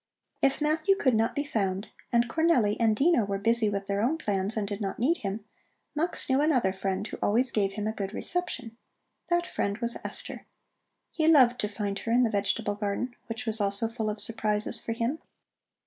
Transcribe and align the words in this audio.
If 0.41 0.61
Matthew 0.61 0.95
could 0.95 1.13
not 1.13 1.35
be 1.35 1.43
found 1.43 1.89
and 2.11 2.27
Cornelli 2.27 2.75
and 2.79 2.95
Dino 2.95 3.23
were 3.23 3.37
busy 3.37 3.69
with 3.69 3.85
their 3.85 4.01
own 4.01 4.17
plans 4.17 4.57
and 4.57 4.67
did 4.67 4.81
not 4.81 4.97
need 4.97 5.17
him, 5.17 5.45
Mux 5.93 6.27
knew 6.27 6.41
another 6.41 6.73
friend 6.73 7.05
who 7.05 7.17
always 7.21 7.51
gave 7.51 7.73
him 7.73 7.85
a 7.85 7.91
good 7.93 8.11
reception, 8.11 8.75
that 9.29 9.45
friend 9.45 9.77
was 9.77 9.99
Esther. 10.03 10.47
He 11.11 11.27
loved 11.27 11.61
to 11.61 11.67
find 11.67 11.99
her 11.99 12.11
in 12.11 12.23
the 12.23 12.31
vegetable 12.31 12.73
garden, 12.73 13.15
which 13.27 13.45
was 13.45 13.61
also 13.61 13.87
full 13.87 14.09
of 14.09 14.19
surprises 14.19 14.79
for 14.79 14.93
him. 14.93 15.19